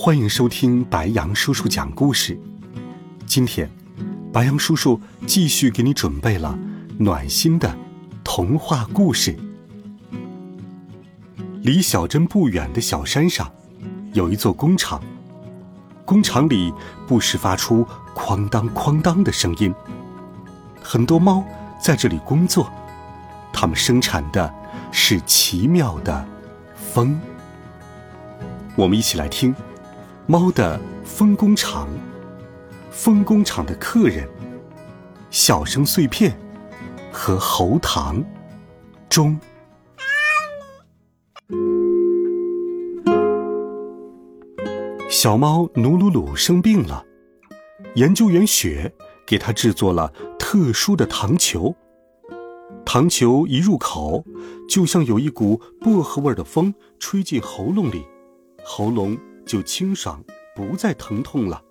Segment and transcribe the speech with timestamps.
[0.00, 2.38] 欢迎收听白羊叔叔讲故事。
[3.26, 3.68] 今天，
[4.32, 6.56] 白羊叔叔继续给你准备了
[7.00, 7.76] 暖心的
[8.22, 9.36] 童话故事。
[11.62, 13.50] 离小镇不远的小山上，
[14.12, 15.02] 有一座工厂，
[16.04, 16.72] 工厂里
[17.08, 17.84] 不时发出
[18.14, 19.74] 哐当哐当的声音。
[20.80, 21.44] 很多猫
[21.82, 22.70] 在这里工作，
[23.52, 24.54] 它们生产的
[24.92, 26.24] 是奇妙的
[26.76, 27.20] 风。
[28.76, 29.52] 我们一起来听
[30.30, 31.88] 《猫的分工厂》。
[32.90, 34.28] 分工厂的客人，
[35.30, 36.38] 小声碎片
[37.10, 38.22] 和喉糖
[39.08, 39.40] 中。
[45.08, 47.02] 小猫努努鲁生病了，
[47.94, 48.92] 研究员雪
[49.26, 51.74] 给它制作了特殊的糖球。
[52.84, 54.22] 糖球一入口，
[54.68, 58.04] 就像有一股薄荷味的风吹进喉咙里。
[58.62, 59.16] 喉咙
[59.48, 60.22] 就清爽，
[60.54, 61.62] 不再疼痛了。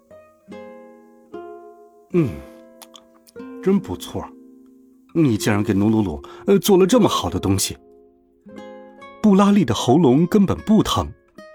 [2.13, 2.29] 嗯，
[3.61, 4.27] 真不错，
[5.13, 7.77] 你竟然给努鲁鲁呃做了这么好的东西。
[9.21, 11.07] 布拉利的喉咙根本不疼，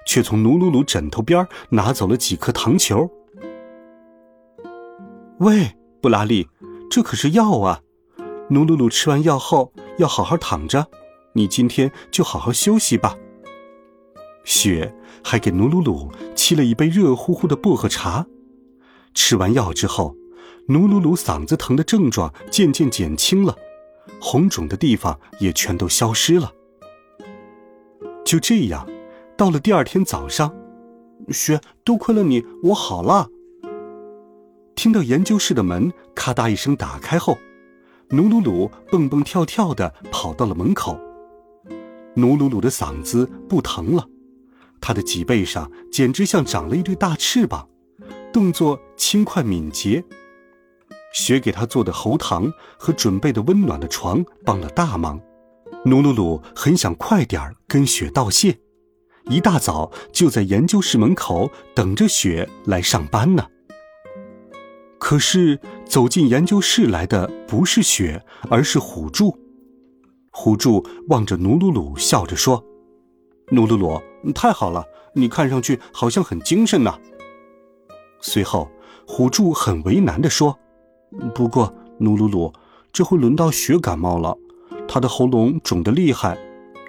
[0.06, 3.10] 却从努鲁鲁枕头边拿走了几颗糖球。
[5.40, 6.48] 喂，布拉利，
[6.88, 7.80] 这可是药啊！
[8.48, 10.86] 努鲁鲁吃完药后要好好躺着，
[11.32, 13.16] 你今天就好好休息吧。
[14.44, 18.26] 雪还给努鲁鲁沏了一杯热乎乎的薄荷茶。
[19.14, 20.16] 吃完药之后，
[20.68, 23.56] 努鲁鲁嗓子疼的症状渐渐减轻了，
[24.20, 26.52] 红肿的地方也全都消失了。
[28.24, 28.88] 就这样，
[29.36, 30.54] 到了第二天早上，
[31.28, 33.28] 雪，多亏了你，我好了。
[34.74, 37.36] 听到研究室的门咔嗒一声打开后，
[38.10, 40.98] 努鲁鲁蹦蹦跳跳的跑到了门口。
[42.14, 44.06] 努鲁鲁的嗓子不疼了。
[44.82, 47.68] 他的脊背上简直像长了一对大翅膀，
[48.32, 50.04] 动作轻快敏捷。
[51.14, 55.20] 雪给他做的喉糖和准备的温暖的床帮了大忙。
[55.84, 58.58] 努鲁鲁很想快点儿跟雪道谢，
[59.30, 63.46] 一大早就在研究室门口等着雪来上班呢。
[64.98, 69.36] 可是走进研究室来的不是雪，而是虎柱。
[70.30, 72.64] 虎柱望着努鲁鲁，笑着说
[73.50, 74.00] ：“努鲁鲁。”
[74.30, 74.84] 太好了，
[75.14, 76.94] 你看上去好像很精神呢。
[78.20, 78.70] 随后，
[79.06, 80.56] 虎柱很为难地说
[81.34, 82.52] ：“不过，努鲁鲁，
[82.92, 84.36] 这回轮到雪感冒了，
[84.86, 86.38] 他的喉咙肿得厉害。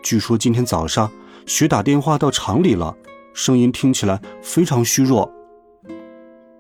[0.04, 1.10] 据说今天早上
[1.48, 2.96] 雪打电话到厂里了，
[3.34, 5.32] 声音听起来非常虚弱。”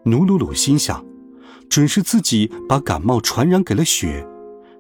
[0.06, 1.06] 努鲁鲁心想，
[1.69, 4.28] 准是自己把感冒传染给了雪，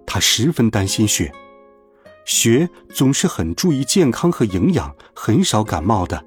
[0.05, 1.31] 他十分担心雪。
[2.25, 6.23] 雪总是很注意健康和营养，很少感冒的。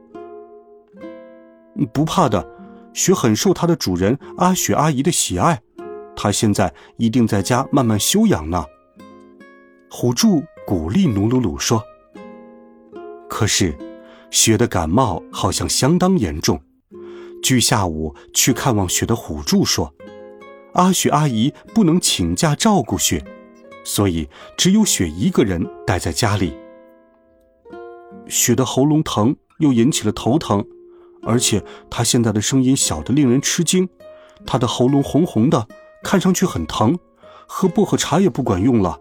[1.92, 2.46] 不怕的，
[2.92, 5.60] 雪很受它的主人阿雪阿姨的喜爱，
[6.14, 8.64] 它现在一定在家慢慢休养呢。
[9.90, 11.82] 虎柱鼓励努鲁鲁说
[13.28, 13.76] ：“可是，
[14.30, 16.60] 雪的感冒好像相当严重。
[17.42, 19.94] 据下午去看望雪的虎柱说，
[20.72, 23.24] 阿雪阿姨不能请假照顾雪。”
[23.86, 26.52] 所以，只有雪一个人待在家里。
[28.26, 30.66] 雪的喉咙疼，又引起了头疼，
[31.22, 33.88] 而且她现在的声音小得令人吃惊。
[34.44, 35.68] 她的喉咙红红的，
[36.02, 36.98] 看上去很疼，
[37.46, 39.00] 喝薄荷茶也不管用了。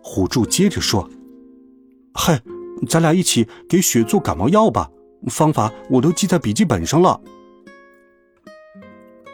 [0.00, 1.10] 虎柱接着说
[2.14, 2.40] ：“嗨，
[2.88, 4.88] 咱俩一起给雪做感冒药吧，
[5.26, 7.20] 方法我都记在笔记本上了。”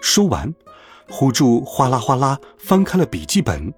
[0.00, 0.54] 说完，
[1.10, 3.70] 虎柱哗啦哗啦翻开了笔记本。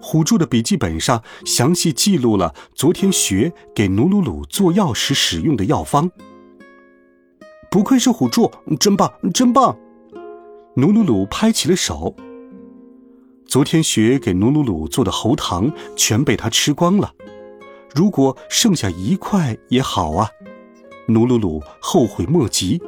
[0.00, 6.10] 虎柱的笔记本上详细记录了昨天雪给努鲁鲁做药时使用的药方。
[7.70, 8.50] 不愧是虎柱，
[8.80, 9.76] 真棒，真棒！
[10.76, 12.14] 努鲁鲁拍起了手。
[13.46, 17.12] 昨天学给努鲁鲁做的喉糖全被他吃光了，
[17.94, 20.28] 如果剩下一块也好啊。
[21.08, 22.80] 努鲁鲁后悔莫及。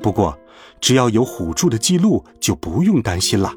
[0.00, 0.36] 不过，
[0.80, 3.52] 只要有虎柱的记录，就不用担心了。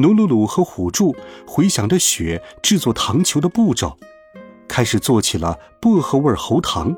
[0.00, 1.14] 努鲁鲁和虎柱
[1.46, 3.96] 回想着雪制作糖球的步骤，
[4.66, 6.96] 开始做起了薄荷味喉糖。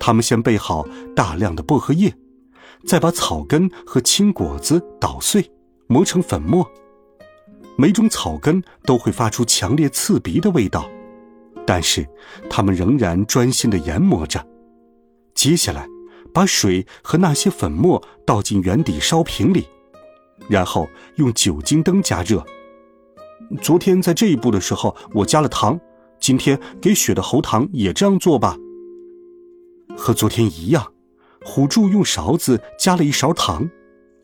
[0.00, 0.84] 他们先备好
[1.14, 2.12] 大量的薄荷叶，
[2.84, 5.48] 再把草根和青果子捣碎，
[5.86, 6.68] 磨成粉末。
[7.78, 10.90] 每种草根都会发出强烈刺鼻的味道，
[11.64, 12.04] 但是
[12.50, 14.44] 他们仍然专心的研磨着。
[15.34, 15.86] 接下来，
[16.34, 19.68] 把水和那些粉末倒进圆底烧瓶里，
[20.48, 22.44] 然后用酒精灯加热。
[23.60, 25.78] 昨天在这一步的时候，我加了糖。
[26.20, 28.56] 今天给雪的喉糖也这样做吧。
[29.96, 30.92] 和昨天一样，
[31.44, 33.68] 虎柱用勺子加了一勺糖，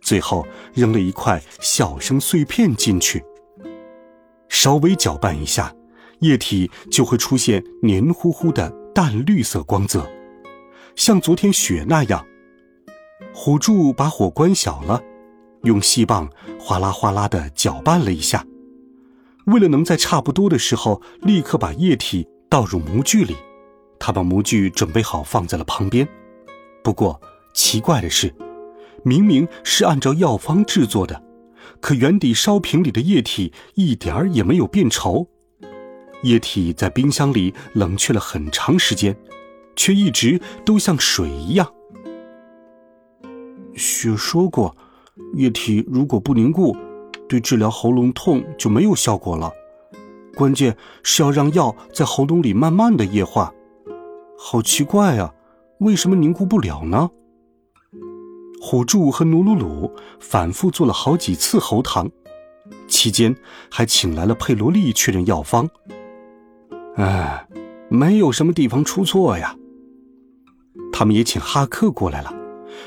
[0.00, 3.22] 最后扔了一块小声碎片进去。
[4.48, 5.74] 稍微搅拌一下，
[6.20, 10.08] 液体就会出现黏糊糊的淡绿色光泽，
[10.94, 12.24] 像昨天雪那样。
[13.34, 15.02] 虎柱把火关小了，
[15.68, 16.28] 用细棒
[16.58, 18.44] 哗啦哗啦的搅拌了一下。
[19.46, 23.36] 为了能在差不多的时候立刻把液体倒入模具里，
[23.98, 26.06] 他把模具准备好放在了旁边。
[26.82, 27.20] 不过
[27.54, 28.34] 奇怪的是，
[29.04, 31.22] 明明是按照药方制作的，
[31.80, 35.26] 可圆底烧瓶里的液体一点儿也没有变稠。
[36.22, 39.16] 液体在冰箱里冷却了很长时间，
[39.76, 41.72] 却一直都像水一样。
[43.76, 44.76] 雪说过，
[45.34, 46.76] 液体如果不凝固。
[47.28, 49.52] 对治疗喉咙痛就没有效果了，
[50.34, 53.52] 关键是要让药在喉咙里慢慢的液化。
[54.38, 55.34] 好奇怪啊，
[55.80, 57.10] 为什么凝固不了呢？
[58.62, 62.10] 虎柱和努鲁鲁反复做了好几次喉糖，
[62.86, 63.36] 期间
[63.70, 65.68] 还请来了佩罗利确认药方。
[66.96, 67.46] 哎，
[67.90, 69.54] 没有什么地方出错呀。
[70.90, 72.32] 他们也请哈克过来了，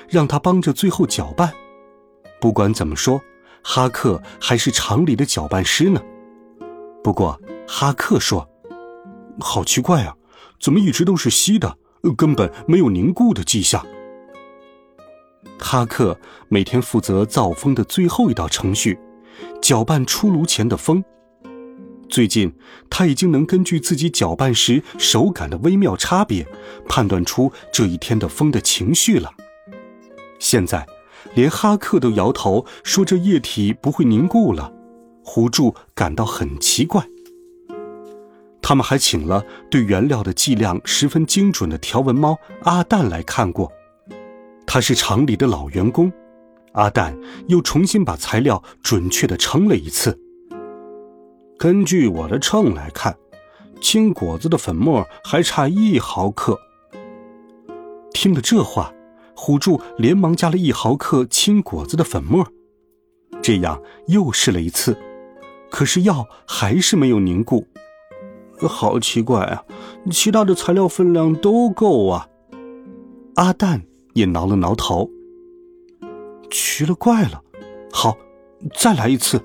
[0.09, 1.53] 让他帮着最后搅拌。
[2.41, 3.21] 不管怎么说。
[3.63, 6.01] 哈克还是厂里的搅拌师呢，
[7.03, 8.49] 不过哈克说
[9.39, 10.15] ：“好奇怪啊，
[10.59, 11.77] 怎么一直都是稀的，
[12.17, 13.85] 根本没有凝固的迹象。”
[15.61, 18.97] 哈克每天负责造风的最后一道程序，
[19.61, 21.03] 搅拌出炉前的风。
[22.09, 22.51] 最近
[22.89, 26.47] 他已经能根据自己搅拌时手感的微妙差别，
[26.89, 29.31] 判断出这一天的风的情绪了。
[30.39, 30.83] 现在。
[31.33, 34.71] 连哈克都摇头说：“这液体不会凝固了。”
[35.23, 37.05] 胡柱感到很奇怪。
[38.61, 43.71] 他们还请了对原料的计量十分精准的条纹猫阿蛋来看过，
[44.65, 46.11] 他是厂里的老员工。
[46.73, 47.17] 阿蛋
[47.47, 50.17] 又重新把材料准确的称了一次。
[51.57, 53.15] 根据我的秤来看，
[53.81, 56.57] 青果子的粉末还差一毫克。
[58.13, 58.91] 听了这话。
[59.43, 62.47] 虎柱连忙加了一毫克青果子的粉末，
[63.41, 64.95] 这样又试了一次，
[65.71, 67.65] 可是药还是没有凝固。
[68.59, 69.63] 好奇怪啊！
[70.11, 72.27] 其他的材料分量都够啊。
[73.33, 73.81] 阿蛋
[74.13, 75.09] 也挠了挠头，
[76.51, 77.41] 奇了怪了。
[77.91, 78.15] 好，
[78.75, 79.43] 再来一次。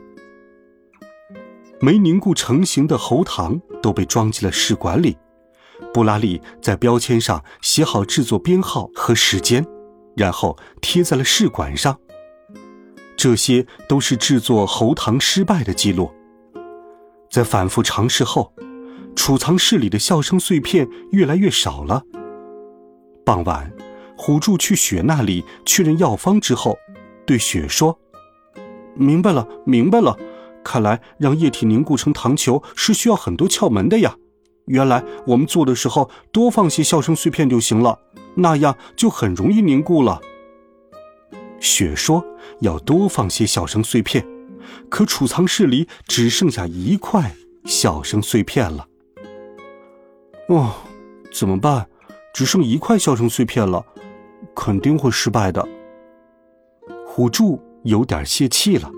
[1.81, 5.17] 没凝固成型的喉糖都被装进了试管里，
[5.95, 9.67] 布拉利在标签上写好制作编号和时间。
[10.17, 11.97] 然后贴在了试管上。
[13.17, 16.11] 这些都是制作喉糖失败的记录。
[17.31, 18.53] 在反复尝试后，
[19.15, 22.03] 储藏室里的笑声碎片越来越少了。
[23.25, 23.73] 傍晚，
[24.17, 26.79] 虎柱去雪那里确认药方之后，
[27.27, 27.99] 对雪说
[28.95, 30.17] ：“明白了，明白了。
[30.63, 34.17] 看来让液体凝固成糖球是需要很多窍门的呀。
[34.67, 37.99] 原来我们做的时候多放些笑声碎片就行了。”
[38.37, 40.21] 那样就很容易凝固了。
[41.59, 42.25] 雪说
[42.61, 44.25] ：“要多放些笑声碎片，
[44.89, 48.87] 可储藏室里只剩下一块笑声碎片了。”
[50.49, 50.73] 哦，
[51.33, 51.89] 怎么办？
[52.33, 53.85] 只剩一块笑声碎片了，
[54.55, 55.67] 肯定会失败的。
[57.07, 58.91] 虎柱有点泄气了，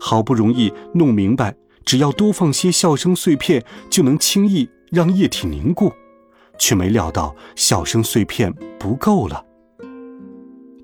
[0.00, 1.54] 好不容易弄明白，
[1.84, 5.92] 只要多放些笑声碎片，就能轻易让液体凝固。
[6.60, 9.44] 却没料到笑声碎片不够了。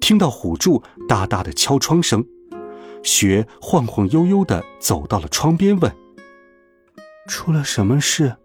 [0.00, 2.24] 听到虎柱大大的敲窗声，
[3.02, 5.94] 雪晃晃悠悠的走到了窗边，问
[7.28, 8.36] ：“出了什么事？”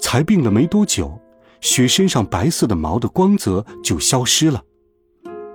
[0.00, 1.20] 才病了没多久，
[1.60, 4.62] 雪身上白色的毛的光泽就消失了，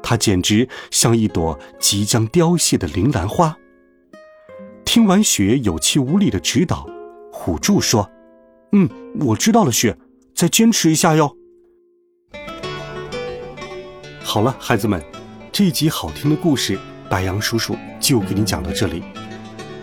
[0.04, 3.58] 它简直像一朵即将凋谢的铃兰花。
[4.84, 6.86] 听完雪有气无力的指导，
[7.32, 8.12] 虎柱说
[8.74, 8.90] ：“嗯，
[9.22, 9.98] 我知道了，雪。”
[10.44, 11.38] 再坚持一下哟。
[14.22, 15.02] 好了，孩子们，
[15.54, 16.78] 这一集好听的故事，
[17.10, 19.02] 白羊叔叔就给你讲到这里。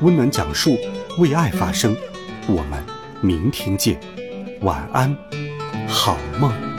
[0.02, 0.76] 温暖讲述，
[1.16, 1.96] 为爱发声。
[2.46, 2.84] 我们
[3.22, 3.98] 明天见，
[4.60, 5.16] 晚安，
[5.88, 6.69] 好梦。